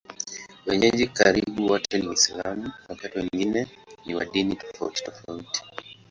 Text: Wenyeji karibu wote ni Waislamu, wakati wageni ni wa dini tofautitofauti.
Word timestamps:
Wenyeji 0.65 1.07
karibu 1.07 1.65
wote 1.67 1.97
ni 1.99 2.07
Waislamu, 2.07 2.71
wakati 2.89 3.19
wageni 3.19 3.67
ni 4.05 4.15
wa 4.15 4.25
dini 4.25 4.55
tofautitofauti. 4.55 5.61